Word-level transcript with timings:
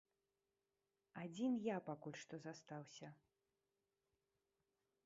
Адзін 1.25 1.53
я 1.65 1.77
пакуль 1.91 2.17
што 2.23 2.35
застаўся. 2.47 3.07